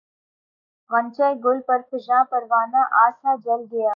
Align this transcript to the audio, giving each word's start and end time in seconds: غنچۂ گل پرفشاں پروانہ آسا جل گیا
غنچۂ 0.91 1.27
گل 1.43 1.57
پرفشاں 1.67 2.23
پروانہ 2.31 2.81
آسا 3.03 3.31
جل 3.45 3.61
گیا 3.71 3.89